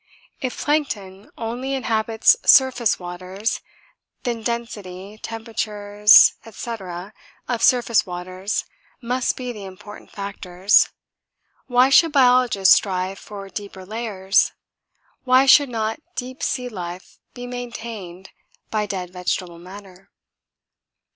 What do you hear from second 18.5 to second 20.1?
by dead vegetable matter?)